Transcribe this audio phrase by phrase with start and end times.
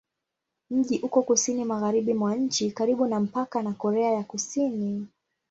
[0.69, 5.07] Mji uko kusini-magharibi mwa nchi, karibu na mpaka na Korea ya Kusini.